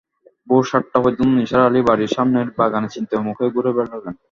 ভোর 0.47 0.63
সাতটা 0.69 0.97
পর্যন্ত 1.03 1.31
নিসার 1.37 1.61
আলি 1.67 1.81
বাড়ির 1.87 2.13
সামনের 2.15 2.47
বাগানে 2.57 2.87
চিন্তিত 2.95 3.19
মুখে 3.27 3.45
ঘুরে 3.55 3.71
বেড়ালেন। 3.77 4.15